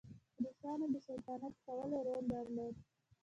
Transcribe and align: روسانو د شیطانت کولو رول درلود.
روسانو 0.43 0.85
د 0.93 0.95
شیطانت 1.07 1.53
کولو 1.65 1.97
رول 2.07 2.25
درلود. 2.31 2.75